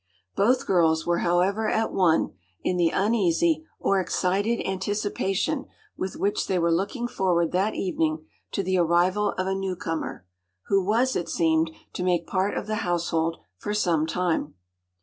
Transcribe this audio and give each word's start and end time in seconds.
Both 0.35 0.65
girls 0.65 1.05
were 1.05 1.19
however 1.19 1.69
at 1.69 1.93
one 1.93 2.33
in 2.63 2.75
the 2.77 2.89
uneasy 2.89 3.67
or 3.79 3.99
excited 3.99 4.59
anticipation 4.67 5.67
with 5.95 6.15
which 6.15 6.47
they 6.47 6.57
were 6.57 6.73
looking 6.73 7.07
forward 7.07 7.51
that 7.51 7.75
evening 7.75 8.25
to 8.53 8.63
the 8.63 8.79
arrival 8.79 9.35
of 9.37 9.45
a 9.45 9.53
newcomer, 9.53 10.25
who 10.69 10.83
was, 10.83 11.15
it 11.15 11.29
seemed, 11.29 11.69
to 11.93 12.01
make 12.03 12.25
part 12.25 12.57
of 12.57 12.65
the 12.65 12.77
household 12.81 13.37
for 13.59 13.75
some 13.75 14.07
time. 14.07 14.55